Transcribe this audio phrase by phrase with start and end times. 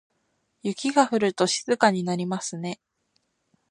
[0.63, 2.81] 雪が降ると静かになりますね。